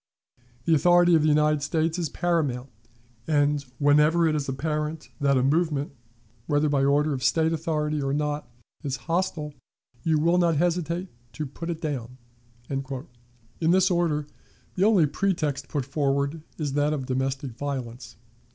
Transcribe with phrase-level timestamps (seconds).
[0.65, 2.71] The authority of the United States is paramount,
[3.27, 5.91] and, whenever it is apparent that a movement,
[6.47, 8.49] whether by order of State authority or not,
[8.83, 9.53] is hostile,
[10.01, 12.17] you will not hesitate to put it down."
[12.67, 14.25] In this order
[14.73, 18.15] the only pretext put forward is that of domestic violence.